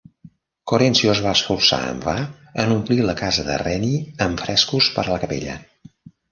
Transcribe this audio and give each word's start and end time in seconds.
Corenzio 0.69 1.11
es 1.13 1.21
va 1.25 1.33
esforçar 1.39 1.79
en 1.89 1.99
va 2.07 2.15
en 2.65 2.73
omplir 2.77 2.99
la 3.11 3.17
casa 3.21 3.47
de 3.53 3.61
Reni 3.65 3.95
amb 4.29 4.45
frescos 4.47 4.93
per 4.99 5.07
a 5.07 5.11
la 5.15 5.23
capella. 5.29 5.63